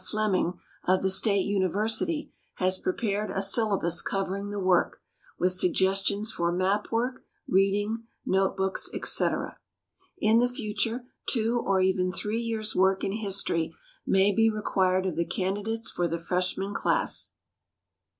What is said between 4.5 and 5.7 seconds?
work, with